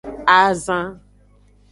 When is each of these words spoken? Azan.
Azan. 0.39 0.87